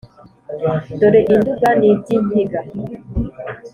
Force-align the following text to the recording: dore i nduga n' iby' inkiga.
dore 0.99 1.19
i 1.33 1.35
nduga 1.39 1.69
n' 1.79 1.85
iby' 1.91 2.11
inkiga. 2.17 2.59